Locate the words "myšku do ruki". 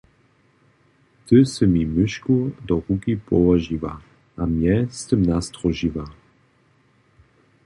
1.95-3.13